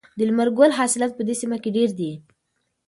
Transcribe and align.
د 0.17 0.19
لمر 0.29 0.49
ګل 0.57 0.71
حاصلات 0.77 1.11
په 1.15 1.23
دې 1.27 1.35
سیمه 1.41 1.57
کې 1.63 1.69
ډیر 1.77 1.89
دي. 1.99 2.11